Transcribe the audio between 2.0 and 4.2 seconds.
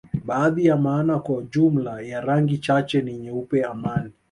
ya rangi chache ni nyeupe amani